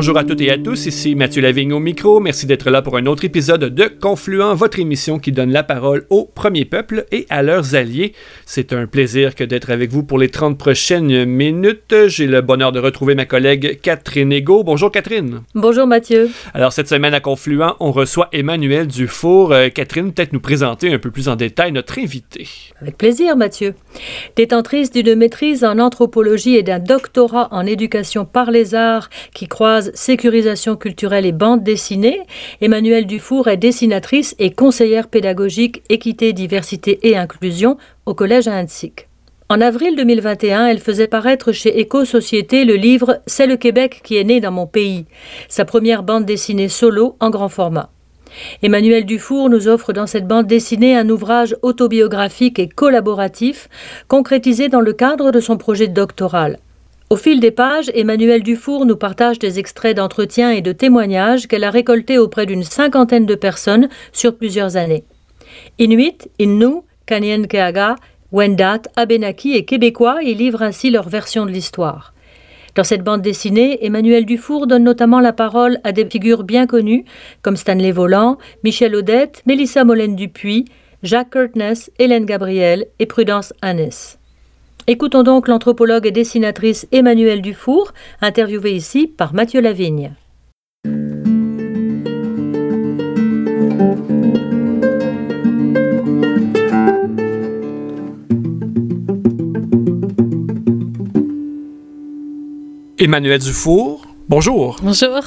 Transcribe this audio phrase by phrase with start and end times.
[0.00, 2.20] Bonjour à toutes et à tous, ici Mathieu Lavigne au micro.
[2.20, 6.06] Merci d'être là pour un autre épisode de Confluent, votre émission qui donne la parole
[6.08, 8.14] au premier peuple et à leurs alliés.
[8.46, 11.94] C'est un plaisir que d'être avec vous pour les 30 prochaines minutes.
[12.06, 14.64] J'ai le bonheur de retrouver ma collègue Catherine Ego.
[14.64, 15.42] Bonjour Catherine.
[15.54, 16.30] Bonjour Mathieu.
[16.54, 19.52] Alors cette semaine à Confluent, on reçoit Emmanuel Dufour.
[19.52, 22.48] Euh, Catherine, peut-être nous présenter un peu plus en détail notre invité.
[22.80, 23.74] Avec plaisir Mathieu.
[24.34, 29.89] Détentrice d'une maîtrise en anthropologie et d'un doctorat en éducation par les arts qui croise
[29.94, 32.20] sécurisation culturelle et bande dessinée.
[32.60, 38.64] Emmanuelle Dufour est dessinatrice et conseillère pédagogique équité, diversité et inclusion au Collège à
[39.48, 44.24] En avril 2021, elle faisait paraître chez Éco-Société le livre C'est le Québec qui est
[44.24, 45.06] né dans mon pays,
[45.48, 47.90] sa première bande dessinée solo en grand format.
[48.62, 53.68] Emmanuel Dufour nous offre dans cette bande dessinée un ouvrage autobiographique et collaboratif,
[54.08, 56.58] concrétisé dans le cadre de son projet doctoral.
[57.12, 61.64] Au fil des pages, Emmanuel Dufour nous partage des extraits d'entretiens et de témoignages qu'elle
[61.64, 65.02] a récoltés auprès d'une cinquantaine de personnes sur plusieurs années.
[65.80, 67.96] Inuit, Innu, Kanyenkeaga,
[68.30, 72.14] Wendat, Abenaki et Québécois y livrent ainsi leur version de l'histoire.
[72.76, 77.04] Dans cette bande dessinée, Emmanuel Dufour donne notamment la parole à des figures bien connues
[77.42, 80.66] comme Stanley Volant, Michel Odette, Mélissa Molène Dupuis,
[81.02, 83.90] Jacques Curtness, Hélène Gabriel et Prudence Hannes.
[84.86, 90.12] Écoutons donc l'anthropologue et dessinatrice Emmanuelle Dufour, interviewée ici par Mathieu Lavigne.
[102.98, 104.76] Emmanuel Dufour, bonjour.
[104.82, 105.22] Bonjour.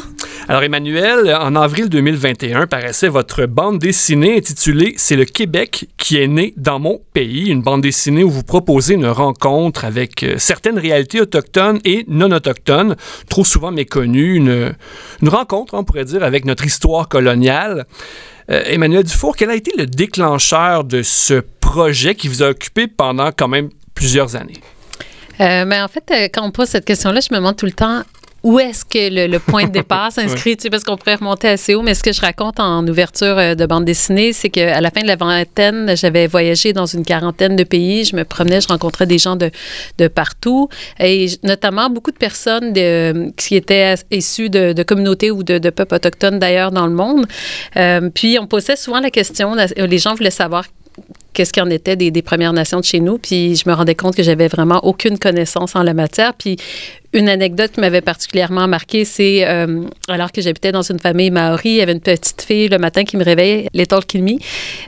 [0.50, 6.28] Alors Emmanuel, en avril 2021 paraissait votre bande dessinée intitulée C'est le Québec qui est
[6.28, 10.78] né dans mon pays, une bande dessinée où vous proposez une rencontre avec euh, certaines
[10.78, 12.98] réalités autochtones et non autochtones,
[13.30, 14.76] trop souvent méconnues, une,
[15.26, 17.86] rencontre, on pourrait dire, avec notre histoire coloniale.
[18.52, 22.88] Euh, Emmanuel Dufour, quel a été le déclencheur de ce projet qui vous a occupé
[22.88, 24.60] pendant quand même plusieurs années?
[25.40, 28.04] Euh, ben, en fait, quand on pose cette question-là, je me demande tout le temps
[28.44, 31.76] où est-ce que le, point de départ s'inscrit, tu sais, parce qu'on pourrait remonter assez
[31.76, 34.92] haut, mais ce que je raconte en ouverture euh, de bande dessinée, c'est qu'à la
[34.92, 38.68] fin de la vingtaine, j'avais voyagé dans une quarantaine de pays, je me promenais, je
[38.68, 39.50] rencontrais des gens de,
[39.98, 40.68] de partout,
[41.00, 45.70] et notamment beaucoup de personnes de, qui étaient issues de, de communautés ou de, de,
[45.70, 47.26] peuples autochtones d'ailleurs dans le monde.
[47.78, 50.66] Euh, puis on posait souvent la question, les gens voulaient savoir
[51.34, 53.18] qu'est-ce qu'il en était des, des, Premières Nations de chez nous.
[53.18, 56.34] Puis je me rendais compte que j'avais vraiment aucune connaissance en la matière.
[56.36, 56.58] Puis
[57.14, 61.70] une anecdote qui m'avait particulièrement marqué, c'est euh, alors que j'habitais dans une famille maori,
[61.70, 64.40] il y avait une petite fille le matin qui me réveillait, Little Kilmi,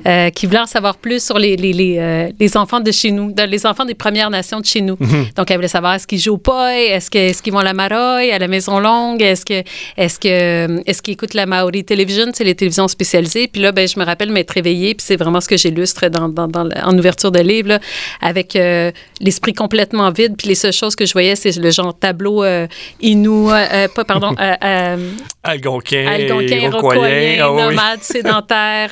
[0.05, 3.11] euh, qui voulait en savoir plus sur les, les, les, euh, les, enfants de chez
[3.11, 4.97] nous, les enfants des Premières Nations de chez nous.
[4.99, 5.27] Mhm.
[5.35, 7.73] Donc, elle voulait savoir est-ce qu'ils jouent au poi, est-ce qu'ils est vont à la
[7.73, 9.45] maroille, à la Maison Longue, est-ce
[9.97, 13.47] est-ce que est-ce qu'ils écoutent la Maori Television, c'est les télévisions spécialisées.
[13.47, 16.29] Puis là, ben, je me rappelle m'être réveillée, puis c'est vraiment ce que j'illustre dans,
[16.29, 17.79] dans, dans, en ouverture de livre, là,
[18.21, 18.57] avec
[19.21, 22.67] l'esprit complètement vide, puis les seules choses que je voyais, c'est le genre tableau euh,
[23.01, 24.33] Inou, euh, euh, pas, pardon,
[25.43, 28.89] Algonquin, Algonquin, Iroquois, ah nomade, sédentaire.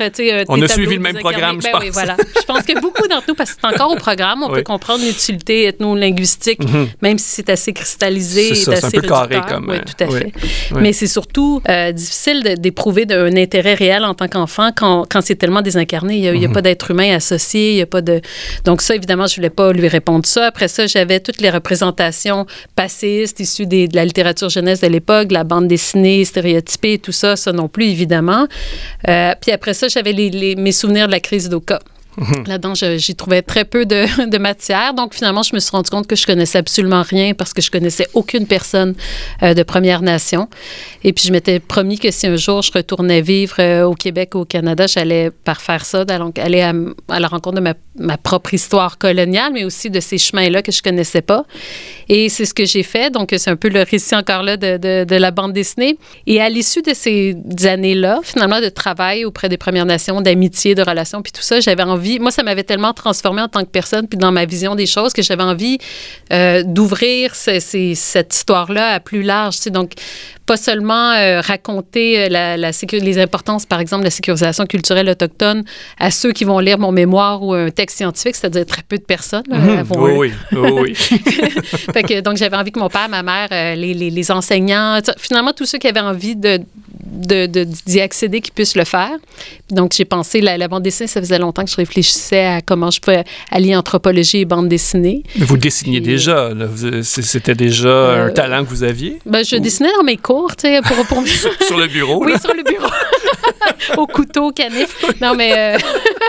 [0.50, 1.83] on a suivi le même programme, je ben pense.
[1.83, 2.16] Oui, voilà.
[2.19, 5.03] je pense que beaucoup d'entre nous, parce que c'est encore au programme, on peut comprendre
[5.03, 6.89] l'utilité ethno-linguistique, mhm.
[7.01, 8.56] même si c'est assez cristallisé.
[8.56, 9.69] C'est assez un peu carré comme...
[9.69, 10.31] Oui, tout à fait.
[10.75, 11.62] Mais c'est surtout
[11.94, 16.17] difficile d'éprouver un intérêt réel en tant qu'enfant quand, quand c'est tellement désincarné.
[16.17, 16.53] Il n'y a, mhm.
[16.53, 18.21] pas d'être humain associé, il y a pas de...
[18.65, 20.47] Donc ça, évidemment, je ne voulais pas lui répondre ça.
[20.47, 22.45] Après ça, j'avais toutes les représentations
[23.21, 27.68] issus de la littérature jeunesse de l'époque, la bande dessinée stéréotypée, tout ça, ça non
[27.68, 28.48] plus, évidemment.
[29.07, 30.13] Euh, puis après ça, j'avais
[30.57, 31.80] mes souvenirs de la crise d'Oka.
[32.18, 32.44] Mhm.
[32.48, 34.94] Là-dedans, j'y trouvais très peu de, matière.
[34.94, 37.71] Donc, finalement, je me suis rendu compte que je connaissais absolument rien parce que je
[37.71, 38.95] connaissais aucune personne
[39.42, 40.50] euh, de Première Nation.
[41.04, 44.36] Et puis, je m'étais promis que si un jour je retournais vivre euh, au Québec
[44.36, 46.74] ou au Canada, j'allais parfaire ça, d'aller à,
[47.19, 51.21] la rencontre de ma, propre histoire coloniale, mais aussi de ces chemins-là que je connaissais
[51.21, 51.45] pas.
[52.09, 53.12] Et c'est ce que j'ai fait.
[53.12, 55.98] Donc, c'est un peu le récit encore là de, de, de la bande dessinée.
[56.27, 60.81] Et à l'issue de ces années-là, finalement, de travail auprès des Premières Nations, d'amitié, de
[60.81, 63.69] relations, puis tout ça, j'avais envie envie, moi, ça m'avait tellement transformé en tant que
[63.69, 65.77] personne, puis dans ma vision des choses, que j'avais envie
[66.31, 69.55] euh, d'ouvrir cette histoire-là à plus large.
[69.55, 69.69] Tu sais.
[69.69, 69.94] Donc,
[70.45, 75.09] pas seulement euh, raconter euh, la, la les importances, par exemple, de la sécurisation culturelle
[75.09, 75.63] autochtone
[75.97, 79.03] à ceux qui vont lire mon mémoire ou un texte scientifique, c'est-à-dire très peu de
[79.03, 79.44] personnes.
[79.49, 80.95] Mmh, oui, oui, oui.
[80.95, 85.53] fait que, donc, j'avais envie que mon père, ma mère, les, les, les enseignants, finalement,
[85.53, 86.59] tous ceux qui avaient envie de,
[87.13, 89.18] d'y accéder qui puissent le faire.
[89.69, 92.92] Donc, j'ai pensé, la, la, bande dessinée, ça faisait longtemps que je réfléchissais à comment
[92.92, 95.24] je pouvais allier anthropologie et bande dessinée.
[95.38, 96.51] vous dessiniez déjà,
[97.04, 99.19] c'était déjà un euh, talent que vous aviez?
[99.25, 101.24] Ben, je dessinais dans mes cours, tu sais, pour, pour...
[101.68, 102.24] sur le bureau?
[102.25, 102.89] Oui, sur le bureau.
[103.98, 105.04] au couteau, canif.
[105.22, 105.78] Non, mais euh,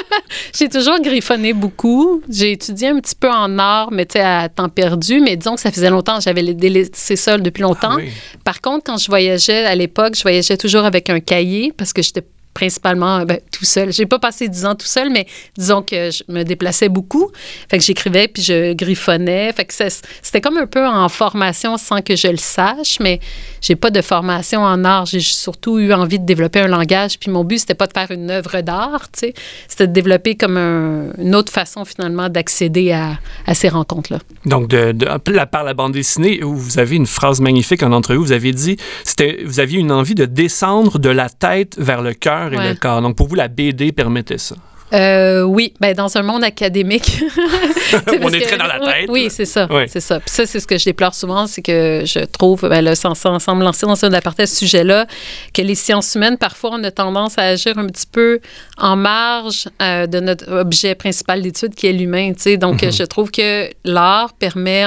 [0.55, 2.23] j'ai toujours griffonné beaucoup.
[2.29, 5.21] J'ai étudié un petit peu en art, mais tu sais, à temps perdu.
[5.21, 7.99] Mais disons que ça faisait longtemps, j'avais laissé ça depuis longtemps.
[7.99, 8.03] Ah
[8.45, 12.03] Par contre, quand je voyageais à l'époque, je voyageais toujours avec un cahier parce que
[12.03, 13.93] j'étais principalement ben, tout seul.
[13.93, 15.27] J'ai pas passé dix ans tout seul, mais
[15.59, 17.31] disons que je me déplaçais beaucoup.
[17.69, 19.53] Fait que j'écrivais puis je griffonnais.
[19.53, 23.21] Fait que c'était comme un peu en formation sans que je le sache, mais
[23.61, 25.07] j'ai pas de formation en art.
[25.07, 27.19] J'ai surtout eu envie de développer un langage.
[27.19, 29.07] Puis mon but, c'était pas de faire une œuvre d'art.
[29.13, 33.19] C'était de développer comme une autre façon finalement d'accéder à,
[33.55, 34.19] ces rencontres-là.
[34.47, 38.19] Donc, de, de, par la bande dessinée, où vous avez une phrase magnifique en entrevue,
[38.19, 42.15] vous avez dit, c'était, vous aviez une envie de descendre de la tête vers le
[42.15, 43.03] cœur et le corps.
[43.03, 44.57] Donc, pour vous, la BD permettait ça?
[44.93, 47.21] Euh, oui, ben dans un monde académique.
[48.23, 49.09] On est très dans la tête.
[49.09, 49.69] Oui, c'est ça.
[49.89, 50.21] C'est ça.
[50.21, 53.15] Puis ça, c'est ce que je déplore souvent, c'est que je trouve, ben là, sans,
[53.15, 55.07] sans, me lancer dans un aparté à ce sujet-là,
[55.53, 58.41] que les sciences humaines, parfois, on a tendance à agir un petit peu
[58.79, 62.33] en marge euh, de notre objet principal d'étude, qui est l'humain.
[62.59, 62.97] Donc, mm-hmm.
[62.97, 64.85] je trouve que l'art permet,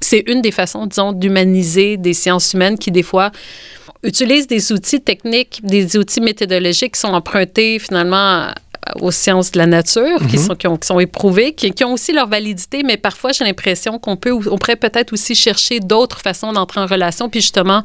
[0.00, 3.32] c'est une des façons, disons, d'humaniser des sciences humaines qui, des fois,
[4.04, 8.48] utilisent des outils techniques, des outils méthodologiques qui sont empruntés finalement
[9.00, 10.44] aux sciences de la nature, qui, mhm.
[10.44, 13.44] sont, qui, ont, qui sont éprouvées, qui, qui, ont aussi leur validité, mais parfois j'ai
[13.44, 17.82] l'impression qu'on peut, on pourrait peut-être aussi chercher d'autres façons d'entrer en relation, puis justement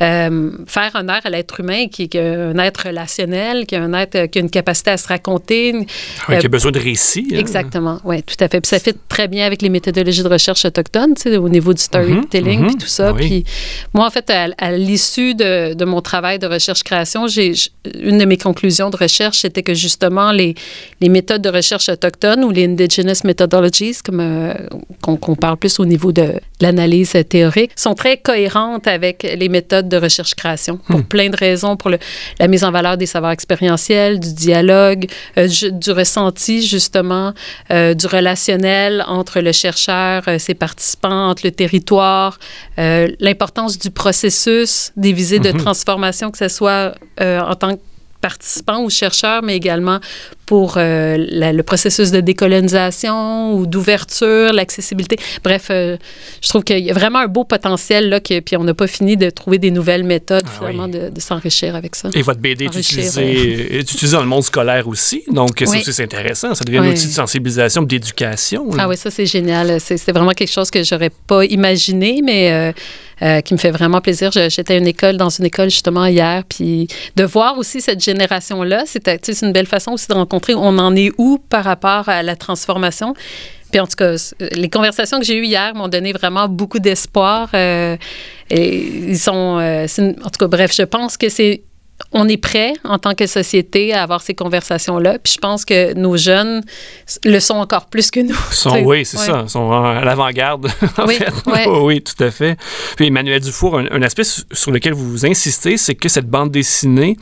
[0.00, 4.26] euh, faire honneur à l'être humain, qui, est un être relationnel, qui, est un être
[4.26, 5.86] qui a une capacité à se raconter.
[6.26, 7.28] qui a euh, besoin de récits.
[7.32, 7.38] Hein.
[7.38, 8.60] Exactement, oui, tout à fait.
[8.60, 11.74] Puis ça fait très bien avec les méthodologies de recherche autochtones, tu sais, au niveau
[11.74, 13.12] du storytelling, mhm, puis tout ça.
[13.12, 13.44] Puis
[13.92, 17.52] moi, en fait, à, l'issue de, de, mon travail de recherche-création, j'ai
[18.00, 20.54] une de mes conclusions de recherche, c'était que justement, les,
[21.00, 24.54] les, méthodes de recherche autochtones ou les indigenous methodologies, comme euh,
[25.00, 29.96] qu'on parle plus au niveau de, l'analyse théorique, sont très cohérentes avec les méthodes de
[29.96, 31.04] recherche-création pour hmm.
[31.04, 31.98] plein de raisons, pour le,
[32.38, 35.06] la mise en valeur des savoirs expérientiels, du dialogue,
[35.38, 37.32] euh, du ressenti justement,
[37.70, 42.38] euh, du relationnel entre le chercheur, ses participants, entre le territoire,
[42.76, 45.58] l'importance du processus des visées de hmm.
[45.58, 47.80] transformation, que ce soit en tant que
[48.20, 50.00] participants ou chercheurs, mais également
[50.50, 55.16] pour euh, le processus de décolonisation ou d'ouverture, l'accessibilité.
[55.44, 55.96] Bref, euh,
[56.42, 58.88] je trouve qu'il y a vraiment un beau potentiel là, que, puis on n'a pas
[58.88, 62.08] fini de trouver des nouvelles méthodes ah finalement de, s'enrichir avec ça.
[62.14, 65.82] Et votre BD est utilisée, est utilisée, dans le monde scolaire aussi, donc oui.
[65.84, 66.52] c'est intéressant.
[66.56, 68.70] Ça devient un outil de sensibilisation, d'éducation.
[68.76, 69.80] Ah oui, ça c'est génial.
[69.80, 72.72] C'est vraiment quelque chose que j'aurais pas imaginé, mais euh,
[73.22, 74.30] euh, qui me fait vraiment plaisir.
[74.32, 79.42] J'étais une école, dans une école justement hier, puis de voir aussi cette génération-là, c'est
[79.42, 83.14] une belle façon aussi de rencontrer on en est où par rapport à la transformation.
[83.70, 84.16] Puis en tout cas,
[84.52, 87.50] les conversations que j'ai eues hier m'ont donné vraiment beaucoup d'espoir.
[87.54, 87.96] Euh,
[88.50, 89.86] et ils sont, euh,
[90.24, 91.62] en tout cas, bref, je pense que c'est
[92.12, 95.18] on est prêt en tant que société à avoir ces conversations-là.
[95.22, 96.62] Puis je pense que nos jeunes
[97.24, 98.84] le sont encore plus que nous.
[98.84, 99.42] oui, c'est ça.
[99.44, 100.68] Ils sont à l'avant-garde.
[101.06, 101.18] oui,
[101.66, 102.56] oui, tout à fait.
[102.96, 107.16] Puis Emmanuel Dufour, un, aspect sur lequel vous insistez, c'est que cette bande dessinée,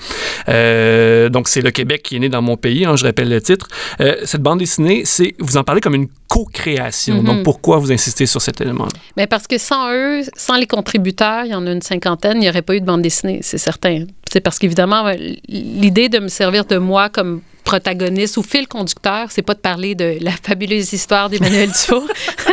[0.48, 3.40] euh, donc c'est le Québec qui est né dans mon pays, hein, je rappelle le
[3.40, 3.68] titre,
[4.00, 7.22] euh, cette bande dessinée, c'est vous en parlez comme une co-création.
[7.22, 7.42] Donc, mhm.
[7.42, 8.88] pourquoi vous insistez sur cet élément?
[9.16, 12.40] Mais parce que sans eux, sans les contributeurs, il y en a une cinquantaine, il
[12.40, 14.04] n'y aurait pas eu de bande dessinée, c'est certain.
[14.30, 15.10] C'est parce qu'évidemment,
[15.48, 19.94] l'idée de me servir de moi comme protagoniste ou fil conducteur, c'est pas de parler
[19.94, 22.06] de la fabuleuse histoire d'Emmanuel Dufour.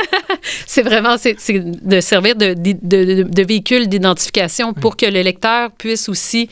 [0.65, 5.72] c'est vraiment c'est, de servir de, de, de, de véhicule d'identification pour que le lecteur
[5.72, 6.50] puisse aussi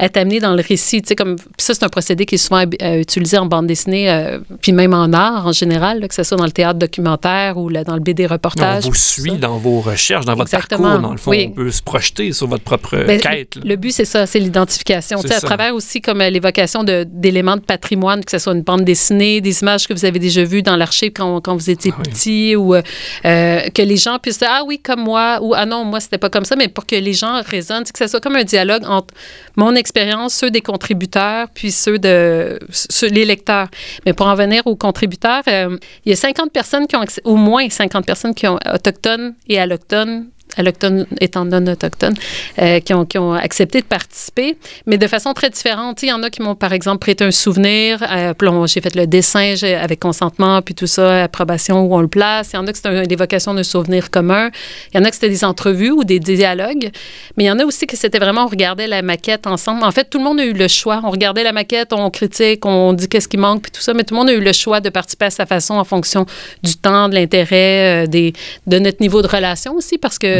[0.00, 1.02] être amené dans le récit.
[1.02, 4.10] Tu sais, comme, ça, c'est un procédé qui est souvent euh, utilisé en bande dessinée,
[4.10, 7.68] euh, puis même en art en général, que ce soit dans le théâtre documentaire ou
[7.68, 8.84] là, dans le BD reportage.
[8.86, 11.32] On vous suit dans vos recherches, dans votre parcours, dans le fond.
[11.32, 13.58] On peut se projeter sur votre propre ben, quête.
[13.64, 15.20] Le but, c'est ça, c'est l'identification.
[15.20, 18.62] Tu sais, à travers aussi comme euh, l'évocation d'éléments de, patrimoine, que ce soit une
[18.62, 21.92] bande dessinée, des images que vous avez déjà vues dans l'archive quand, quand, vous étiez
[21.96, 22.74] ah petit, ou
[23.22, 26.30] que les gens puissent dire, ah oui, comme moi, ou ah non, moi, c'était pas
[26.30, 29.14] comme ça, mais pour que les gens raisonnent, que ce soit comme un dialogue entre
[29.56, 33.68] mon expérience, ceux des contributeurs, puis ceux de ceux, les lecteurs.
[34.06, 37.36] Mais pour en venir aux contributeurs, euh, il y a 50 personnes qui ont, au
[37.36, 40.26] moins 50 personnes qui ont autochtones et allochtones
[40.56, 42.14] allochtones étant non autochtones,
[42.60, 46.02] euh, qui, ont, qui, ont, accepté de participer, mais de façon très différente.
[46.02, 48.04] Il y en a qui m'ont, par exemple, prêté un souvenir.
[48.10, 48.32] Euh,
[48.66, 52.50] j'ai fait le dessin avec consentement, puis tout ça, approbation, où on le place.
[52.52, 54.50] Il y en a que c'était l'évocation d'un souvenir commun.
[54.92, 56.90] Il y en a que c'était des entrevues ou des, dialogues.
[57.36, 59.84] Mais il y en a aussi que c'était vraiment, on regardait la maquette ensemble.
[59.84, 61.00] En fait, tout le monde a eu le choix.
[61.04, 64.04] On regardait la maquette, on critique, on dit qu'est-ce qui manque, puis tout ça, mais
[64.04, 66.26] tout le monde a eu le choix de participer à sa façon en fonction
[66.62, 70.33] du temps, de l'intérêt, euh, de notre niveau de relation aussi, parce que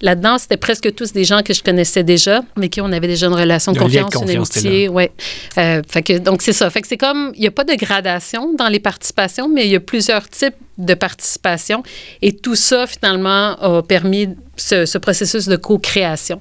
[0.00, 3.26] Là-dedans, c'était presque tous des gens que je connaissais déjà, mais qui on avait déjà
[3.26, 4.88] une relation de confiance, une amitié.
[4.88, 5.12] Ouais.
[5.58, 6.68] Euh, fait que, donc, c'est ça.
[6.70, 9.70] Fait que c'est comme, il n'y a pas de gradation dans les participations, mais il
[9.70, 11.82] y a plusieurs types de participation.
[12.22, 16.40] Et tout ça, finalement, a permis ce, processus de co-création.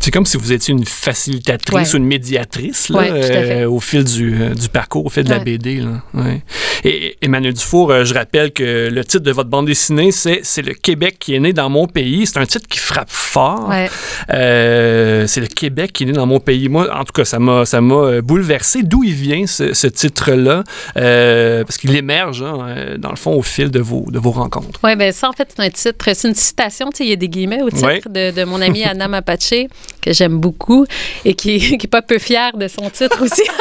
[0.00, 4.34] C'est comme si vous étiez une facilitatrice ou une médiatrice là, euh, au fil du,
[4.34, 5.80] euh, du, parcours, au fil de la BD.
[5.80, 6.02] Là.
[6.84, 10.62] Et Emmanuel Dufour, euh, je rappelle que le titre de votre bande dessinée, c'est C'est
[10.62, 12.26] le Québec qui est né dans mon pays.
[12.26, 13.72] C'est un titre qui frappe fort.
[14.28, 16.68] c'est le Québec qui est né dans mon pays.
[16.68, 18.82] Moi, en tout cas, ça m'a, ça m'a bouleversé.
[18.82, 20.64] D'où il vient ce, titre-là?
[20.94, 24.78] parce qu'il émerge, hein, dans le fond, au fil de vos, de vos rencontres.
[24.84, 27.28] Oui, bien ça, en fait, c'est un titre, c'est une citation, il y a des
[27.28, 29.66] guillemets au titre de, de, mon amie Anna Mapache,
[30.00, 30.86] que j'aime beaucoup
[31.24, 33.42] et qui n'est pas peu fière de son titre aussi.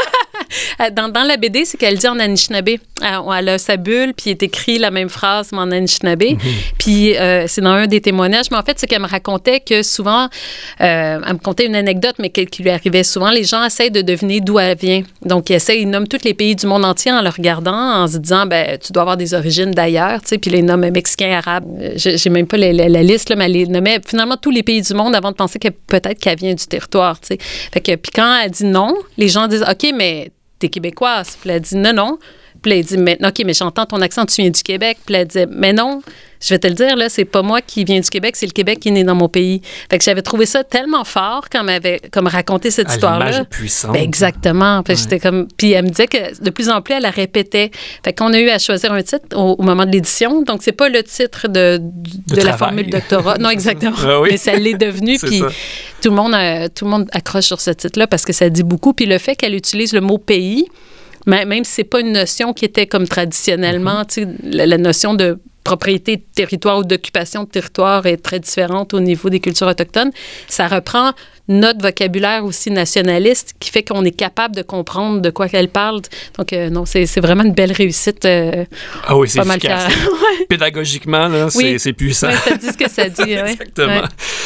[0.94, 2.72] Dans, dans, la BD, c'est qu'elle dit en Anishinaabe.
[3.04, 6.24] Euh, elle a sa bulle, puis est écrit la même phrase, mais en Anishinaabe.
[6.24, 6.38] Mhm.
[6.78, 8.52] Puis euh, c'est dans un des témoignages.
[8.52, 10.28] Mais en fait, c'est qu'elle me racontait que souvent,
[10.80, 13.30] elle me contait une anecdote, mais qui lui arrivait souvent.
[13.30, 15.04] Les gens essayent de deviner d'où elle vient.
[15.24, 18.08] Donc, ils essayent, ils nomment tous les pays du monde entier en le regardant, en
[18.08, 20.38] se disant, ben, tu dois avoir des origines d'ailleurs, tu sais.
[20.38, 21.66] Puis les nomment mexicains, arabes.
[21.96, 24.94] J'ai même pas la, liste, là, mais elle les nommait finalement tous les pays du
[24.94, 27.38] monde avant de penser que peut-être qu'elle vient du territoire, tu sais.
[27.40, 31.38] Fait que, puis quand elle dit non, les gens disent, OK, mais t'es québécoise.
[31.42, 32.18] Puis elle dit, non, non.
[32.62, 34.98] Puis elle dit, mais, OK, mais j'entends ton accent, tu viens du Québec.
[35.06, 36.02] Puis elle dit, mais non,
[36.42, 38.52] je vais te le dire, là, c'est pas moi qui viens du Québec, c'est le
[38.52, 39.62] Québec qui est né dans mon pays.
[39.90, 43.46] Fait que j'avais trouvé ça tellement fort quand m'avait comme raconté cette histoire-là.
[43.46, 43.94] puissante.
[43.94, 44.82] Ben, exactement.
[44.84, 47.70] Fait j'étais comme, puis elle me disait que de plus en plus, elle la répétait.
[48.04, 50.42] Fait qu'on a eu à choisir un titre au, moment de l'édition.
[50.42, 53.38] Donc, c'est pas le titre de, de, la formule doctorat.
[53.38, 53.92] Non, exactement.
[54.04, 55.18] Ah Mais ça l'est devenu.
[55.22, 55.42] puis
[56.02, 56.36] tout le, monde,
[56.74, 58.94] tout le monde accroche sur ce titre-là parce que ça dit beaucoup.
[58.94, 60.66] Puis le fait qu'elle utilise le mot pays,
[61.26, 64.28] même si c'est pas une notion qui était comme traditionnellement, mm-hmm.
[64.44, 69.00] la, la, notion de propriété de territoire ou d'occupation de territoire est très différente au
[69.00, 70.12] niveau des cultures autochtones.
[70.48, 71.12] Ça reprend
[71.48, 76.02] notre vocabulaire aussi nationaliste qui fait qu'on est capable de comprendre de quoi qu'elle parle.
[76.38, 78.26] Donc, euh, non, c'est vraiment une belle réussite.
[78.26, 78.66] Euh,
[79.08, 79.92] ah oui, c'est efficace.
[80.50, 82.28] Pédagogiquement, c'est puissant.
[82.28, 83.22] Oui, ça dit ce que ça dit.
[83.32, 84.04] Exactement.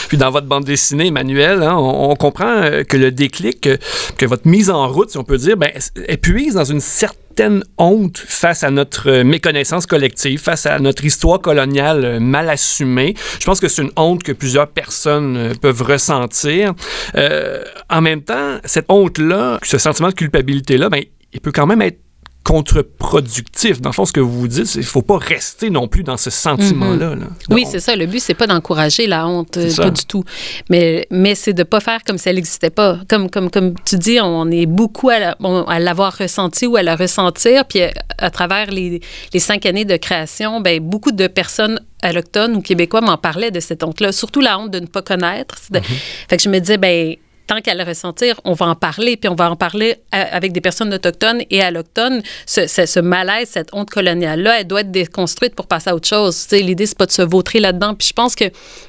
[0.07, 3.69] Puis dans votre bande dessinée, Emmanuel, hein, on, comprend euh, que le déclic,
[4.17, 5.71] que, votre mise en route, si on peut dire, ben,
[6.07, 12.19] épuise dans une certaine honte face à notre méconnaissance collective, face à notre histoire coloniale
[12.19, 13.13] mal assumée.
[13.39, 16.73] Je pense que c'est une honte que plusieurs personnes peuvent ressentir.
[17.15, 21.81] Euh, en même temps, cette honte-là, ce sentiment de culpabilité-là, ben, il peut quand même
[21.81, 21.99] être
[22.45, 23.81] contre-productif.
[23.81, 25.87] Dans le fond, ce que vous vous dites, c'est qu'il ne faut pas rester non
[25.87, 27.15] plus dans ce sentiment-là.
[27.15, 27.27] Mhm.
[27.49, 27.95] oui, c'est ça.
[27.95, 30.23] Le but, c'est pas d'encourager la honte, euh, pas du tout.
[30.69, 32.99] Mais, mais c'est de ne pas faire comme si elle n'existait pas.
[33.09, 37.65] Comme, comme, comme tu dis, on est beaucoup à l'avoir ressenti ou à la ressentir.
[37.65, 37.81] Puis
[38.19, 39.01] à, travers les,
[39.33, 43.59] les, cinq années de création, ben, beaucoup de personnes allochtones ou québécois m'en parlaient de
[43.59, 45.55] cette honte-là, surtout la honte de ne pas connaître.
[45.71, 45.81] Mhm.
[46.29, 47.15] Fait que je me disais, ben
[47.47, 50.61] tant qu'à le ressentir, on va en parler, puis on va en parler avec des
[50.61, 52.21] personnes autochtones et allochtones.
[52.45, 56.47] Ce, ce, malaise, cette honte coloniale-là, elle doit être déconstruite pour passer à autre chose.
[56.51, 57.93] L'idée, c'est pas de se vautrer là-dedans.
[57.93, 58.45] Puis je pense que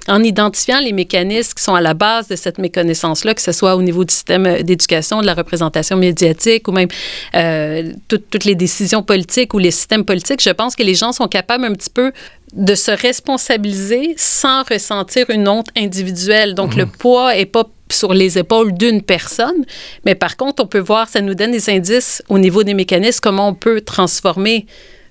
[0.08, 3.76] en identifiant les mécanismes qui sont à la base de cette méconnaissance-là, que ce soit
[3.76, 6.88] au niveau du système d'éducation, de la représentation médiatique ou même
[7.34, 11.28] euh, toutes les décisions politiques ou les systèmes politiques, je pense que les gens sont
[11.28, 12.12] capables un petit peu
[12.52, 16.54] de se responsabiliser sans ressentir une honte individuelle.
[16.54, 16.90] Donc, le mmh.
[16.90, 19.64] poids est pas sur les épaules d'une personne,
[20.04, 23.20] mais par contre, on peut voir, ça nous donne des indices au niveau des mécanismes,
[23.22, 24.66] comment on peut transformer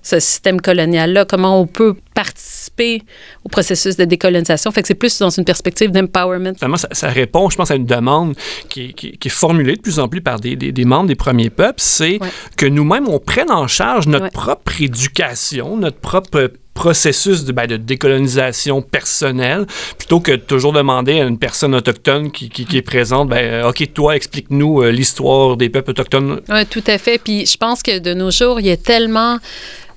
[0.06, 3.02] ce système colonial-là, comment on peut participer
[3.44, 4.70] au processus de décolonisation.
[4.70, 6.52] Fait que c'est plus dans une perspective d'empowerment.
[6.58, 8.36] Ça, ça, répond, je pense, à une demande
[8.68, 12.20] qui, est formulée de plus en plus par des, des, membres des premiers peuples, c'est
[12.56, 17.76] que nous-mêmes, on prenne en charge notre propre éducation, notre propre processus de, ben, de,
[17.76, 19.66] décolonisation personnelle,
[19.98, 23.82] plutôt que de toujours demander à une personne autochtone qui, qui, est présente, ben, OK,
[23.92, 26.40] toi, explique-nous euh, l'histoire des peuples autochtones.
[26.48, 27.18] Oui, tout à fait.
[27.18, 29.38] Puis je pense que de nos jours, il y a tellement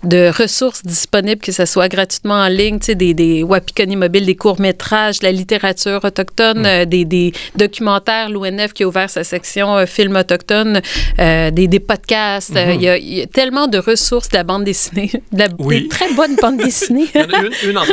[0.04, 4.26] de ressources disponibles, que ce soit gratuitement en ligne, tu sais, des, des Wapikoni mobiles,
[4.26, 6.66] des courts-métrages, la littérature autochtone, mm.
[6.66, 10.82] euh, des, des, documentaires, l'ONF qui a ouvert sa section euh, film autochtone,
[11.20, 12.54] euh, des, des, podcasts.
[12.54, 12.76] Mm-hmm.
[12.76, 15.84] il, y a, y, a, tellement de ressources de la bande dessinée, de la, oui.
[15.84, 17.08] des très bonnes bandes dessinées.
[17.14, 17.84] il y en a une, une en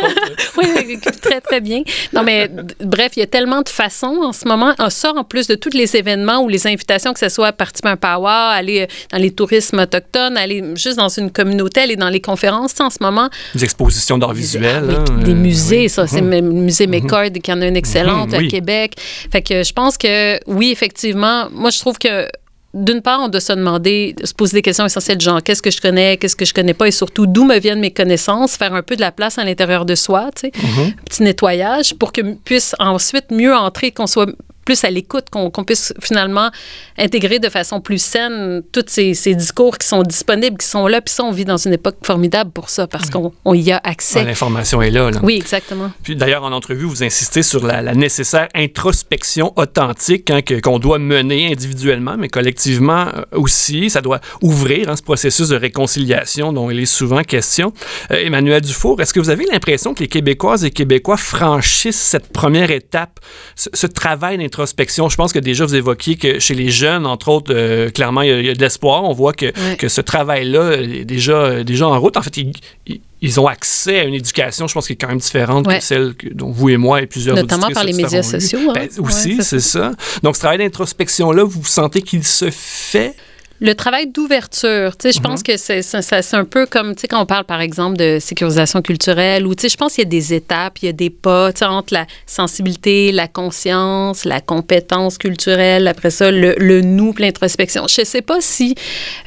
[0.59, 1.83] oui, très, très bien.
[2.13, 4.75] Non, mais bref, il y a tellement de façons en ce moment.
[4.79, 7.89] On sort en plus de tous les événements ou les invitations, que ce soit participer
[7.89, 12.09] à un power, aller dans les tourismes autochtones, aller juste dans une communauté, aller dans
[12.09, 13.29] les conférences en ce moment.
[13.55, 14.87] Des expositions d'art visuel.
[14.87, 15.89] Des, hein, des musées, oui.
[15.89, 16.07] ça.
[16.07, 18.95] C'est le musée McCord qui en a une excellente à Québec.
[19.31, 22.29] Fait que je pense que oui, effectivement, moi je trouve que
[22.77, 25.81] d'une part, on doit se demander, se poser des questions essentielles, genre qu'est-ce que je
[25.81, 28.83] connais, qu'est-ce que je connais pas, et surtout d'où me viennent mes connaissances, faire un
[28.83, 30.95] peu de la place à l'intérieur de soi, tu sais, mm-hmm.
[31.09, 34.31] petit nettoyage pour que puisse ensuite mieux entrer, qu'on soit
[34.67, 36.51] plus à l'écoute, qu'on qu puisse finalement
[36.99, 41.01] intégrer de façon plus saine tous ces, ces, discours qui sont disponibles, qui sont là.
[41.01, 43.81] Puis ça, on vit dans une époque formidable pour ça, parce qu'on on y a
[43.83, 44.25] accès.
[44.25, 45.91] L'information est là, là, Oui, exactement.
[46.03, 50.99] Puis d'ailleurs, en entrevue, vous insistez sur la, la nécessaire introspection authentique hein, qu'on doit
[50.99, 53.89] mener individuellement, mais collectivement aussi.
[53.89, 57.73] Ça doit ouvrir hein, ce processus de réconciliation dont il est souvent question.
[58.11, 62.33] Euh, Emmanuel Dufour, est-ce que vous avez l'impression que les Québécoises et Québécois franchissent cette
[62.33, 63.21] première étape,
[63.55, 65.09] ce, ce travail d'introspection introspection.
[65.09, 68.29] Je pense que déjà, vous évoquiez que chez les jeunes, entre autres, euh, clairement, il
[68.29, 69.05] y, a, il y, a de l'espoir.
[69.05, 72.17] On voit que, que ce travail-là est déjà, déjà en route.
[72.17, 72.53] En fait, il,
[72.87, 75.79] il, ils ont accès à une éducation, je pense, qui est quand même différente ouais.
[75.79, 78.61] que celle que, dont vous et moi et plusieurs Notamment par les médias sociaux.
[78.71, 78.75] Hein?
[78.75, 79.93] Ben, aussi, ouais, c'est ça.
[80.23, 83.15] Donc, ce travail d'introspection-là, vous sentez qu'il se fait
[83.61, 85.27] le travail d'ouverture, tu sais, je mm -hmm.
[85.29, 88.19] pense que c'est, c'est un peu comme, tu sais, quand on parle, par exemple, de
[88.21, 90.93] sécurisation culturelle, ou, tu sais, je pense qu'il y a des étapes, il y a
[90.93, 96.55] des pas, tu sais, entre la sensibilité, la conscience, la compétence culturelle, après ça, le,
[96.59, 97.87] le nous, l'introspection.
[97.89, 98.75] Je sais pas si,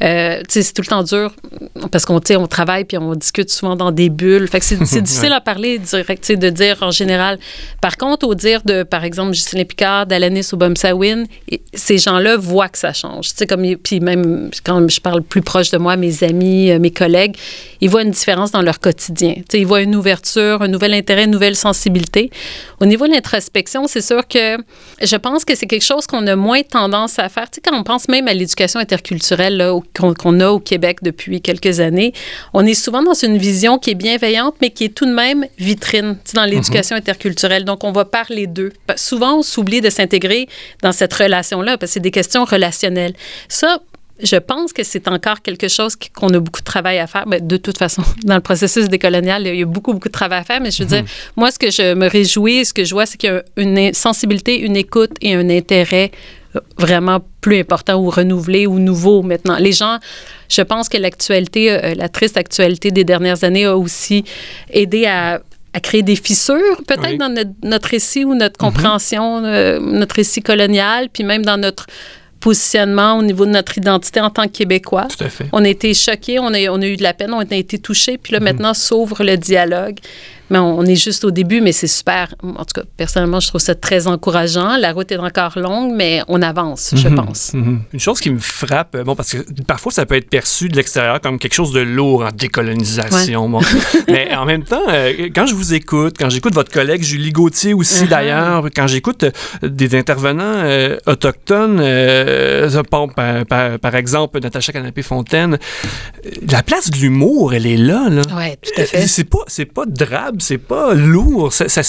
[0.01, 1.33] euh, tu sais, c'est tout le temps dur,
[1.91, 4.65] parce qu'on, tu sais, on travaille, puis on discute souvent dans des bulles, fait que
[4.65, 7.39] c'est, difficile à parler direct, tu sais, de dire en général.
[7.81, 11.25] Par contre, au dire de, par exemple, Justine Picard, d'Alanis Obomsawin,
[11.73, 14.18] ces gens-là voient que ça change, tu sais, comme, puis même
[14.63, 17.35] quand je parle plus proche de moi, mes amis, mes collègues,
[17.81, 19.35] ils voient une différence dans leur quotidien.
[19.47, 22.29] T'sais, ils voient une ouverture, un nouvel intérêt, une nouvelle sensibilité.
[22.79, 24.57] Au niveau de l'introspection, c'est sûr que
[25.01, 27.49] je pense que c'est quelque chose qu'on a moins tendance à faire.
[27.49, 29.63] T'sais, quand on pense même à l'éducation interculturelle
[29.97, 32.13] qu'on qu a au Québec depuis quelques années,
[32.53, 35.45] on est souvent dans une vision qui est bienveillante, mais qui est tout de même
[35.57, 37.01] vitrine dans l'éducation mm -hmm.
[37.01, 37.63] interculturelle.
[37.65, 38.71] Donc, on va parler d'eux.
[38.95, 40.47] Souvent, on s'oublie de s'intégrer
[40.83, 43.13] dans cette relation-là parce que c'est des questions relationnelles.
[43.47, 43.79] Ça,
[44.21, 47.25] je pense que c'est encore quelque chose qu'on a beaucoup de travail à faire.
[47.27, 50.39] Mais de toute façon, dans le processus décolonial, il y a beaucoup, beaucoup de travail
[50.39, 50.61] à faire.
[50.61, 51.03] Mais je veux dire,
[51.35, 53.93] moi, ce que je me réjouis, ce que je vois, c'est qu'il y a une
[53.93, 56.11] sensibilité, une écoute et un intérêt
[56.77, 59.57] vraiment plus important ou renouvelé ou nouveau maintenant.
[59.59, 59.99] Les gens,
[60.49, 64.23] je pense que l'actualité, euh, la triste actualité des dernières années a aussi
[64.71, 67.17] aidé à à créer des fissures, peut-être oui.
[67.17, 69.47] dans notre, notre, récit ou notre compréhension, mm -hmm.
[69.47, 71.85] euh, notre récit colonial, puis même dans notre
[72.39, 75.07] positionnement au niveau de notre identité en tant que Québécois.
[75.17, 75.45] Tout à fait.
[75.51, 77.79] On a été choqués, on a, on a eu de la peine, on a été
[77.79, 78.43] touchés, puis là, mmh.
[78.43, 79.99] maintenant, s'ouvre le dialogue.
[80.49, 82.33] Mais on, est juste au début, mais c'est super.
[82.43, 84.77] En tout cas, personnellement, je trouve ça très encourageant.
[84.77, 87.53] La route est encore longue, mais on avance, je mmh, pense.
[87.53, 87.77] Mmh.
[87.93, 91.21] Une chose qui me frappe, bon, parce que parfois, ça peut être perçu de l'extérieur
[91.21, 93.45] comme quelque chose de lourd en décolonisation.
[93.45, 93.51] Ouais.
[93.51, 93.61] Bon.
[94.07, 97.73] mais en même temps, euh, quand je vous écoute, quand j'écoute votre collègue Julie Gauthier
[97.73, 98.09] aussi, uh -huh.
[98.09, 103.07] d'ailleurs, quand j'écoute euh, des intervenants euh, autochtones, euh, par,
[103.45, 105.57] par, par, exemple, Natacha Canapé-Fontaine,
[106.49, 108.09] la place de l'humour, elle est là.
[108.09, 108.21] là.
[108.35, 109.07] Oui, tout à fait.
[109.07, 111.53] C'est pas, pas drabe, c'est pas lourd.
[111.53, 111.81] Ça, ça,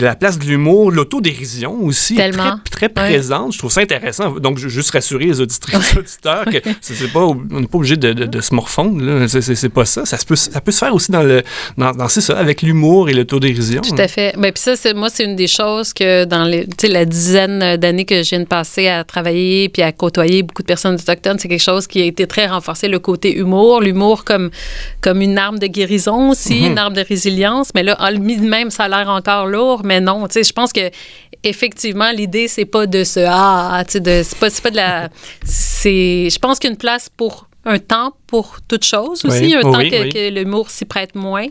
[0.00, 2.58] la place de l'humour, l'autodérision aussi, Tellement.
[2.64, 3.46] très, très présente.
[3.46, 3.52] Ouais.
[3.52, 4.32] Je trouve ça intéressant.
[4.38, 7.96] Donc, je juste rassurer les auditrices et auditeurs que c'est pas, on n'est pas obligé
[7.96, 9.26] de, de, de, se morfondre.
[9.28, 10.04] C'est pas ça.
[10.06, 11.42] Ça, peut, ça peut se faire aussi dans le,
[11.76, 13.82] dans, dans c'est ça, avec l'humour et l'autodérision.
[13.82, 14.34] Tout à fait.
[14.38, 18.22] Mais puis ça, moi, c'est une des choses que dans les, la dizaine d'années que
[18.22, 21.62] je viens de passer à travailler puis à côtoyer beaucoup de personnes autochtones, c'est quelque
[21.62, 24.50] chose qui a été très renforcé, le côté humour, l'humour comme,
[25.00, 26.70] comme une arme de guérison aussi, -hmm.
[26.70, 27.68] une arme de résilience.
[27.74, 27.87] Mais là,
[28.40, 30.26] même, ça a l'air encore lourd, mais non.
[30.28, 30.90] Tu sais, je pense que
[31.44, 35.08] effectivement, l'idée, c'est pas de se ah, tu sais, c'est pas, pas de la,
[35.44, 39.72] c'est, je pense qu'une place pour un temps pour toute chose aussi, oui, un oui,
[39.72, 40.08] temps que, oui.
[40.08, 41.46] que l'humour s'y prête moins.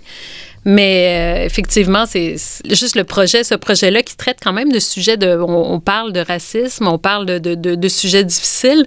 [0.65, 5.15] Mais euh, effectivement, c'est juste le projet, ce projet-là qui traite quand même de sujets
[5.15, 5.37] de.
[5.39, 8.85] On, on parle de racisme, on parle de, de, de, de, sujets difficiles,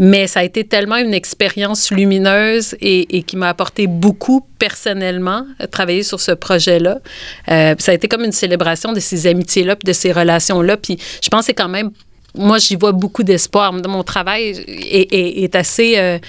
[0.00, 6.04] mais ça a été tellement une expérience lumineuse et, qui m'a apporté beaucoup personnellement, travailler
[6.04, 7.00] sur ce projet-là.
[7.50, 10.76] Euh, ça a été comme une célébration de ces amitiés-là, de ces relations-là.
[10.76, 11.90] Puis je pense que c'est quand même.
[12.36, 13.72] Moi, j'y vois beaucoup d'espoir.
[13.72, 15.98] Mon travail est, est, est assez.
[15.98, 16.20] Euh,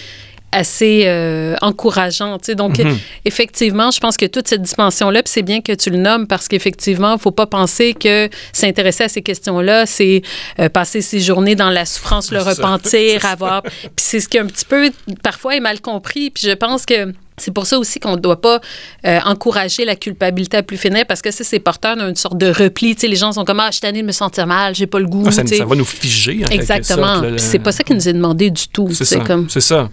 [0.51, 2.37] assez euh, encourageant.
[2.55, 2.97] Donc, mhm.
[3.25, 6.47] effectivement, je pense que toute cette dimension-là, puis c'est bien que tu le nommes parce
[6.47, 10.21] qu'effectivement, il ne faut pas penser que s'intéresser à ces questions-là, c'est
[10.59, 13.63] euh, passer ses journées dans la souffrance, le repentir, avoir...
[13.63, 14.91] Puis c'est ce qui un petit peu,
[15.23, 16.29] parfois, est mal compris.
[16.29, 18.61] Puis je pense que c'est pour ça aussi qu'on ne doit pas
[19.05, 22.47] euh, encourager la culpabilité à plus finir parce que ça, c'est porteur d'une sorte de
[22.47, 22.95] repli.
[22.95, 24.87] Tu sais, les gens sont comme Ah, je suis tannée de me sentir mal, j'ai
[24.87, 25.23] pas le goût.
[25.25, 26.43] Ah, ça, va nous figer.
[26.45, 27.21] En Exactement.
[27.37, 28.89] C'est pas ça qui nous est demandé du tout.
[28.93, 29.19] C'est ça.
[29.19, 29.49] Comme...
[29.49, 29.89] C'est ça.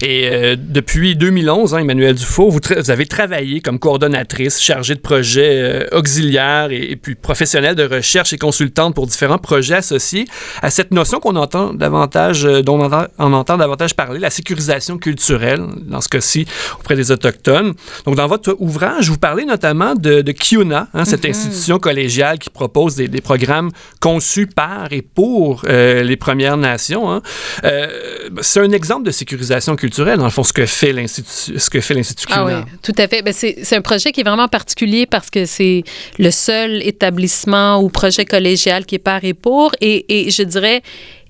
[0.00, 5.00] Et euh, depuis 2011, hein, Emmanuel Dufault, vous, vous, avez travaillé comme coordonnatrice, chargée de
[5.00, 10.26] projets euh, auxiliaires et, puis professionnelle de recherche et consultante pour différents projets associés
[10.60, 14.98] à cette notion qu'on entend davantage, dont on entend, on entend davantage parler, la sécurisation
[14.98, 15.62] culturelle.
[15.86, 16.46] Dans ce cas-ci,
[16.82, 17.74] auprès des Autochtones.
[18.04, 21.30] Donc, dans votre ouvrage, vous parlez notamment de, de Kiuna, hein, cette mhm.
[21.30, 27.10] institution collégiale qui propose des, programmes conçus par et pour euh, les Premières Nations.
[27.10, 27.22] Hein.
[27.62, 27.86] Euh,
[28.40, 31.52] c'est un exemple de sécurisation culturelle, dans le fond, ce que fait l'Institut,
[32.30, 32.58] ah Kiuna.
[32.58, 33.22] Ah oui, tout à fait.
[33.22, 35.84] Ben, c'est, un projet qui est vraiment particulier parce que c'est
[36.18, 39.72] le seul établissement ou projet collégial qui est par et pour.
[39.80, 40.82] Et, et je dirais,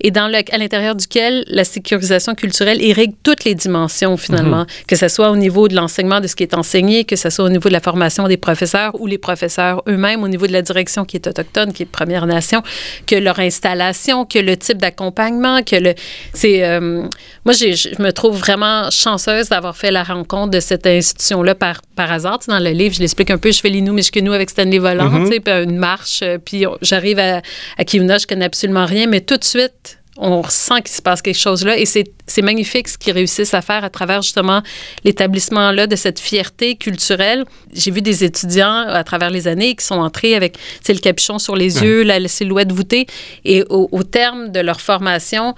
[0.03, 4.67] et dans le, à l'intérieur duquel la sécurisation culturelle irrigue toutes les dimensions finalement, mhm.
[4.87, 7.45] que ce soit au niveau de l'enseignement de ce qui est enseigné, que ce soit
[7.45, 10.61] au niveau de la formation des professeurs ou les professeurs eux-mêmes, au niveau de la
[10.61, 12.61] direction qui est autochtone, qui est de Première Nation,
[13.07, 15.93] que leur installation, que le type d'accompagnement, que le...
[16.33, 16.63] C'est...
[16.65, 17.07] Euh,
[17.45, 22.11] moi, je me trouve vraiment chanceuse d'avoir fait la rencontre de cette institution-là par, par
[22.11, 22.39] hasard.
[22.47, 24.49] dans le livre, je l'explique un peu, je fais les nous, mais je nous avec
[24.49, 25.29] Stanley Volant, mhm.
[25.29, 27.41] tu sais, une marche, euh, puis j'arrive à,
[27.77, 31.21] à Kiuna, je connais absolument rien, mais tout de suite, on ressent qu'il se passe
[31.21, 32.05] quelque chose là et c'est
[32.41, 34.61] magnifique ce qu'ils réussissent à faire à travers justement
[35.03, 37.45] l'établissement là de cette fierté culturelle.
[37.73, 40.57] J'ai vu des étudiants à travers les années qui sont entrés avec
[40.87, 43.07] le capuchon sur les yeux, la, silhouette voûtée
[43.43, 45.55] et au, au terme de leur formation,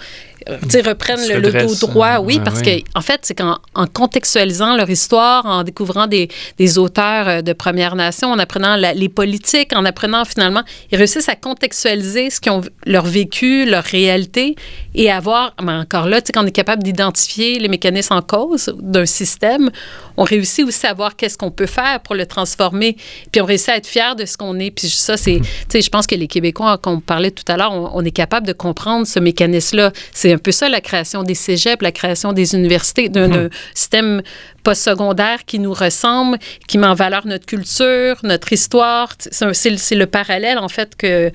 [0.48, 5.46] reprennent le, dos droit, oui, parce qu'en en fait, c'est qu'en en contextualisant leur histoire,
[5.46, 10.26] en découvrant des, des auteurs euh, de Première Nation, en apprenant les politiques, en apprenant
[10.26, 14.56] finalement, ils réussissent à contextualiser ce qu'ils ont leur vécu, leur réalité,
[14.94, 18.22] et avoir, mais encore là, tu sais, quand on est capable d'identifier les mécanismes en
[18.22, 19.70] cause d'un système,
[20.18, 22.96] on réussit aussi à voir qu'est-ce qu'on peut faire pour le transformer,
[23.32, 24.72] puis on réussit à être fier de ce qu'on est.
[24.72, 27.58] Puis ça, c'est, tu sais, je pense que les Québécois, comme on parlait tout à
[27.58, 29.92] l'heure, on, on est capable de comprendre ce mécanisme-là.
[30.12, 33.50] C'est un peu ça la création des cégeps, la création des universités, d'un mhm.
[33.74, 34.22] système
[34.66, 39.14] postsecondaire qui nous ressemble, qui met en valeur notre culture, notre histoire.
[39.32, 41.30] C'est le parallèle, en fait, que,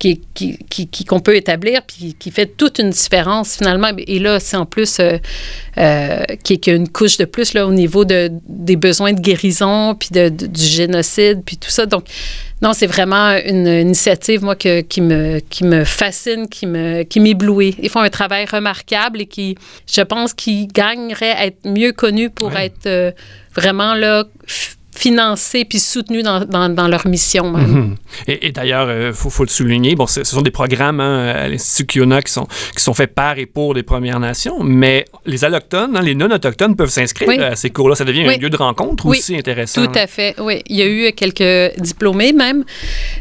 [0.00, 3.90] qu'on qui, qui, qu'on peut établir, puis qui fait toute une différence, finalement.
[3.98, 5.18] Et là, c'est en plus euh,
[5.78, 9.94] euh, qui est une couche de plus là, au niveau de, des besoins de guérison,
[9.94, 11.86] puis de, du génocide, puis tout ça.
[11.86, 12.04] Donc,
[12.62, 17.20] non, c'est vraiment une initiative, moi, que, qui, me, qui me fascine, qui me qui
[17.20, 17.76] m'éblouit.
[17.82, 22.30] Ils font un travail remarquable et qui, je pense, qui gagnerait à être mieux connu
[22.30, 23.10] pour être euh,
[23.54, 24.24] vraiment là
[24.96, 27.50] financés puis soutenus dans, dans, leur mission.
[27.50, 27.96] Mhm.
[28.28, 31.48] Et, d'ailleurs, il euh, faut, faut, le souligner, bon, ce sont des programmes hein, à
[31.48, 35.44] l'Institut Kiona qui sont, qui sont faits par et pour les Premières Nations, mais les
[35.44, 37.94] allochtones, hein, les non-autochtones peuvent s'inscrire à ces cours-là.
[37.94, 39.84] Ça devient un lieu de rencontre aussi intéressant.
[39.84, 40.62] Tout à fait, oui.
[40.66, 42.64] Il y a eu quelques diplômés même.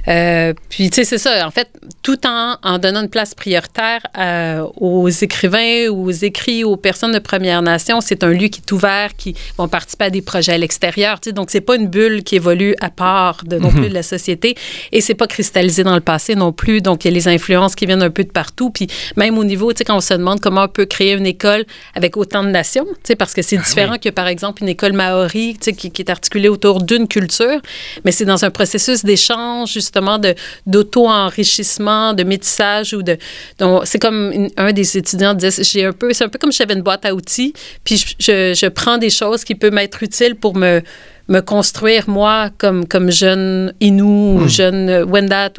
[0.08, 1.46] Euh, puis, tu sais, c'est ça.
[1.48, 1.70] En fait,
[2.02, 7.20] tout en, en donnant une place prioritaire euh, aux écrivains, aux écrits, aux personnes de
[7.20, 10.58] Premières Nations, c'est un lieu qui est ouvert, qui vont participer à des projets à
[10.58, 11.20] l'extérieur.
[11.20, 13.90] Tu sais, donc, c'est pas une bulle qui évolue à part de, non plus mhm.
[13.90, 14.56] de la société
[14.92, 16.82] et c'est pas cristallisé dans le passé non plus.
[16.82, 18.70] Donc, il y a les influences qui viennent un peu de partout.
[18.70, 21.26] Puis même au niveau, tu sais, quand on se demande comment on peut créer une
[21.26, 24.64] école avec autant de nations, tu sais, parce que c'est ah différent que, par exemple,
[24.64, 27.60] une école maori, tu sais, qui, est articulée autour d'une culture,
[28.04, 33.18] mais c'est dans un processus d'échange, justement, de, d'auto-enrichissement, de métissage ou de...
[33.60, 36.60] Donc, c'est comme un des étudiants disait, j'ai un peu, c'est un peu comme si
[36.60, 40.36] j'avais une boîte à outils, puis je, je prends des choses qui peuvent m'être utiles
[40.36, 40.82] pour me
[41.28, 44.50] me construire moi comme, comme jeune Inou ou hmm.
[44.50, 45.52] jeune Wendat.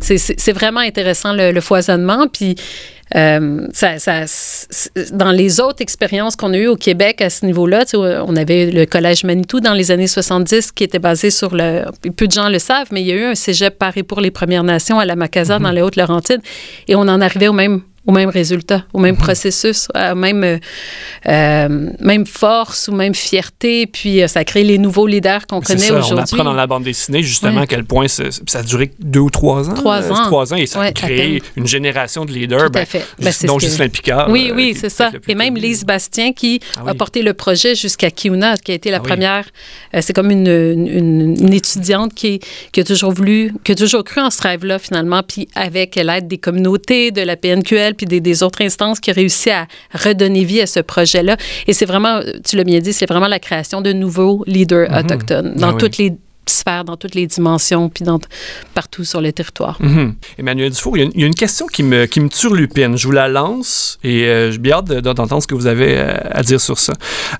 [0.00, 2.26] C'est vraiment intéressant le, foisonnement.
[2.28, 2.56] Puis
[3.16, 4.24] euh, ça, ça,
[5.12, 8.84] dans les autres expériences qu'on a eues au Québec à ce niveau-là, on avait le
[8.84, 11.84] Collège Manitou dans les années 70 qui était basé sur le...
[12.16, 14.30] Peu de gens le savent, mais il y a eu un cégep Paris pour les
[14.30, 15.62] Premières Nations à la Macasa, hmm.
[15.62, 16.42] dans les Hautes-Laurentides,
[16.86, 19.20] et on en arrivait au même au même résultat, au même mhm.
[19.20, 20.58] processus, à même, euh,
[21.26, 23.86] euh, même force ou même fierté.
[23.86, 26.14] Puis euh, ça crée les nouveaux leaders qu'on connaît aujourd'hui.
[26.14, 29.28] On apprend dans la bande dessinée justement à quel point ça, a duré deux ou
[29.28, 29.74] trois ans.
[29.74, 30.24] Trois ans.
[30.24, 32.60] trois ans et ça a créé une génération de leaders.
[32.60, 33.04] Tout à ben, fait.
[33.20, 34.30] Ben, dont Ghislain Picard.
[34.30, 35.10] Oui, oui, c'est ça.
[35.28, 38.90] Et même Lise Bastien qui ah a porté le projet jusqu'à Kiuna, qui a été
[38.90, 39.44] la ah première.
[40.00, 42.40] c'est comme une, une, étudiante qui,
[42.72, 46.26] qui a toujours voulu, qui a toujours cru en ce rêve-là finalement, puis avec l'aide
[46.26, 50.60] des communautés, de la PNQL, puis des, autres instances qui ont réussi à redonner vie
[50.60, 51.36] à ce projet-là.
[51.66, 55.04] Et c'est vraiment, tu l'as bien dit, c'est vraiment la création de nouveaux leaders mm-hmm.
[55.04, 56.12] autochtones dans ah toutes les
[56.50, 58.20] faire dans toutes les dimensions, puis dans,
[58.74, 59.78] partout sur le territoire.
[59.80, 60.14] Mhm.
[60.38, 62.96] Emmanuel Dufour, il y, a une, question qui me, qui me turlupine.
[62.96, 66.16] Je vous la lance et euh, j'ai bien hâte d'entendre ce que vous avez euh,
[66.30, 66.92] à dire sur ça.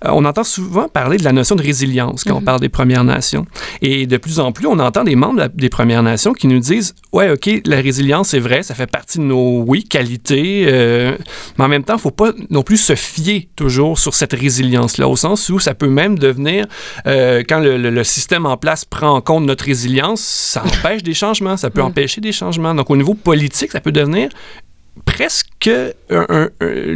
[0.04, 2.44] Euh, on entend souvent parler de la notion de résilience quand on mhm.
[2.44, 3.46] parle des Premières Nations.
[3.82, 6.94] Et de plus en plus, on entend des membres des Premières Nations qui nous disent
[7.12, 10.66] Ouais, OK, la résilience, c'est vrai, ça fait partie de nos, oui, qualités,
[11.58, 14.32] mais en même temps, il ne faut pas non plus se fier toujours sur cette
[14.32, 16.66] résilience-là, au sens où ça peut même devenir,
[17.04, 21.14] quand le, le, le système en place prend en compte notre résilience, ça empêche des
[21.14, 21.86] changements, ça peut mm.
[21.86, 22.74] empêcher des changements.
[22.74, 24.30] Donc, au niveau politique, ça peut devenir
[25.04, 25.70] presque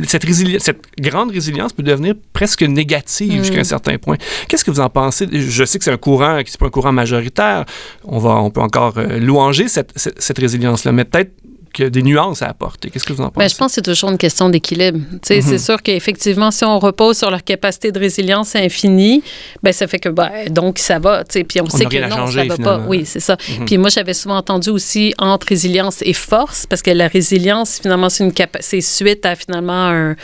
[0.05, 0.25] cette,
[0.61, 3.65] cette grande résilience peut devenir presque négative jusqu'à un mm.
[3.77, 4.17] certain point.
[4.49, 5.29] Qu'est-ce que vous en pensez?
[5.31, 7.65] Je sais que c'est un courant qui n'est pas un courant majoritaire.
[8.03, 11.33] On, va, on peut encore euh, louanger cette, cette, cette résilience-là, mais peut-être
[11.81, 12.91] des nuances à apporter.
[12.91, 13.39] Qu'est-ce que vous en pensez?
[13.39, 14.99] Bien, je pense que c'est toujours une question d'équilibre.
[15.23, 15.59] C'est mhm.
[15.59, 19.23] sûr qu'effectivement, si on repose sur leur capacité de résilience infinie,
[19.63, 21.25] ben, ça fait que, ben, donc, ça va.
[21.25, 22.85] Puis on, sait que non, ça va pas.
[22.87, 23.37] Oui, c'est ça.
[23.59, 23.65] Mhm.
[23.65, 28.09] Puis moi, j'avais souvent entendu aussi entre résilience et force, parce que la résilience, finalement,
[28.09, 30.17] c'est une c'est suite à finalement un,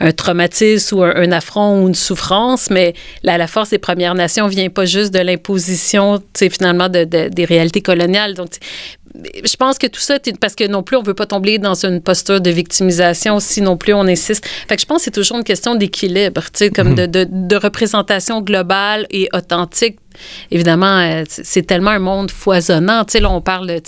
[0.00, 4.46] un traumatisme ou un, affront ou une souffrance, mais la, la force des Premières Nations
[4.46, 8.34] vient pas juste de l'imposition, finalement, de, des réalités coloniales.
[8.34, 8.50] Donc,
[9.44, 12.00] je pense que tout ça, parce que non plus, on veut pas tomber dans une
[12.00, 14.46] posture de victimisation si non plus on insiste.
[14.68, 17.06] Fait que je pense que c'est toujours une question d'équilibre, tu sais, comme mhm.
[17.06, 19.98] de, de, représentation globale et authentique
[20.50, 23.04] évidemment, euh, c'est tellement un monde foisonnant.
[23.04, 23.80] Tu sais, là, on parle de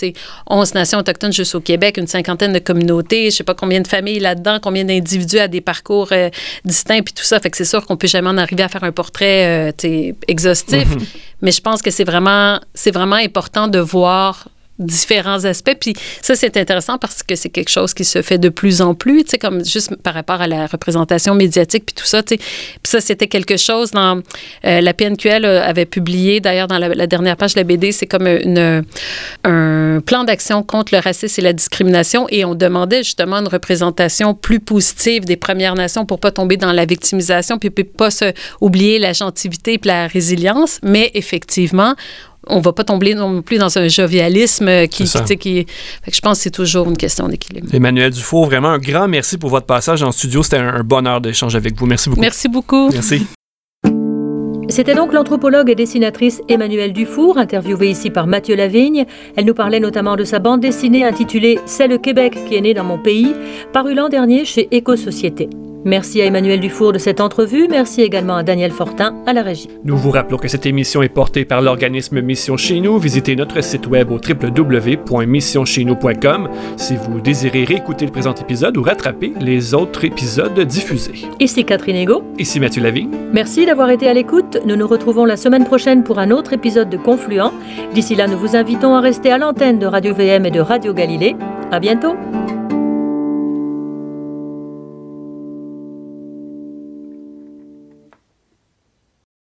[0.48, 3.86] 11 nations autochtones juste au Québec, une cinquantaine de communautés, je sais pas combien de
[3.86, 6.30] familles là-dedans, combien d'individus à des parcours euh,
[6.64, 7.40] distincts, puis tout ça.
[7.40, 10.88] Fait que c'est sûr qu'on peut jamais en arriver à faire un portrait euh, exhaustif.
[10.88, 11.06] Mhm.
[11.42, 15.76] Mais je pense que c'est vraiment, c'est vraiment important de voir différents aspects.
[15.80, 18.94] Puis ça, c'est intéressant parce que c'est quelque chose qui se fait de plus en
[18.94, 22.34] plus, tu sais, comme juste par rapport à la représentation médiatique, puis tout ça, tu
[22.34, 22.38] sais.
[22.38, 24.20] Puis ça, c'était quelque chose dans...
[24.64, 28.26] Euh, la PNQL avait publié, d'ailleurs, dans la, dernière page de la BD, c'est comme
[28.26, 34.34] un plan d'action contre le racisme et la discrimination, et on demandait justement une représentation
[34.34, 38.32] plus positive des Premières Nations pour pas tomber dans la victimisation, puis, puis pas se
[38.60, 41.94] oublier la gentilité puis la résilience, mais effectivement,
[42.46, 45.04] on va pas tomber non plus dans un jovialisme qui,
[45.38, 45.66] qui,
[46.10, 47.68] je pense que c'est toujours une question d'équilibre.
[47.72, 50.42] Emmanuel Dufour, vraiment un grand merci pour votre passage en studio.
[50.42, 51.86] C'était un, bonheur d'échanger avec vous.
[51.86, 52.20] Merci beaucoup.
[52.20, 52.90] Merci beaucoup.
[52.90, 53.26] Merci.
[54.70, 59.06] C'était donc l'anthropologue et dessinatrice Emmanuelle Dufour, interviewée ici par Mathieu Lavigne.
[59.34, 62.74] Elle nous parlait notamment de sa bande dessinée intitulée C'est le Québec qui est né
[62.74, 63.34] dans mon pays,
[63.72, 65.48] parue l'an dernier chez Éco-Société.
[65.84, 67.68] Merci à Emmanuel Dufour de cette entrevue.
[67.68, 69.68] Merci également à Daniel Fortin à la régie.
[69.84, 72.98] Nous vous rappelons que cette émission est portée par l'organisme Mission Chez Nous.
[72.98, 79.32] Visitez notre site web au www.missioncheznous.com si vous désirez réécouter le présent épisode ou rattraper
[79.40, 81.26] les autres épisodes diffusés.
[81.40, 82.22] Ici Catherine Ego.
[82.38, 83.10] Ici Mathieu Lavigne.
[83.32, 84.58] Merci d'avoir été à l'écoute.
[84.66, 87.52] Nous nous retrouvons la semaine prochaine pour un autre épisode de Confluent.
[87.94, 90.92] D'ici là, nous vous invitons à rester à l'antenne de Radio VM et de Radio
[90.92, 91.36] Galilée.
[91.70, 92.14] À bientôt.